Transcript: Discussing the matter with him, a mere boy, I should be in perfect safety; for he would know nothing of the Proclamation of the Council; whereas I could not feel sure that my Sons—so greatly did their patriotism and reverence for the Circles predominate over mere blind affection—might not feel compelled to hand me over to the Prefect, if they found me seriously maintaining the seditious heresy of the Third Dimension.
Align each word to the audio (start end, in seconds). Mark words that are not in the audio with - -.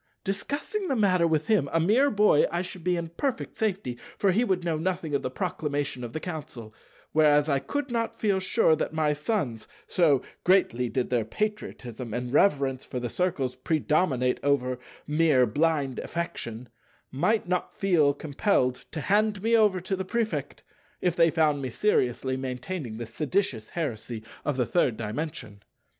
Discussing 0.23 0.87
the 0.87 0.95
matter 0.95 1.27
with 1.27 1.45
him, 1.45 1.69
a 1.71 1.79
mere 1.79 2.09
boy, 2.09 2.47
I 2.51 2.63
should 2.63 2.83
be 2.83 2.97
in 2.97 3.09
perfect 3.09 3.55
safety; 3.55 3.99
for 4.17 4.31
he 4.31 4.43
would 4.43 4.63
know 4.63 4.79
nothing 4.79 5.13
of 5.13 5.21
the 5.21 5.29
Proclamation 5.29 6.03
of 6.03 6.11
the 6.11 6.19
Council; 6.19 6.73
whereas 7.11 7.47
I 7.47 7.59
could 7.59 7.91
not 7.91 8.19
feel 8.19 8.39
sure 8.39 8.75
that 8.75 8.93
my 8.95 9.13
Sons—so 9.13 10.23
greatly 10.43 10.89
did 10.89 11.11
their 11.11 11.23
patriotism 11.23 12.15
and 12.15 12.33
reverence 12.33 12.83
for 12.83 12.99
the 12.99 13.11
Circles 13.11 13.53
predominate 13.55 14.39
over 14.41 14.79
mere 15.05 15.45
blind 15.45 15.99
affection—might 15.99 17.47
not 17.47 17.77
feel 17.77 18.15
compelled 18.15 18.85
to 18.93 19.01
hand 19.01 19.43
me 19.43 19.55
over 19.55 19.79
to 19.81 19.95
the 19.95 20.03
Prefect, 20.03 20.63
if 20.99 21.15
they 21.15 21.29
found 21.29 21.61
me 21.61 21.69
seriously 21.69 22.35
maintaining 22.35 22.97
the 22.97 23.05
seditious 23.05 23.69
heresy 23.69 24.23
of 24.45 24.57
the 24.57 24.65
Third 24.65 24.97
Dimension. 24.97 25.61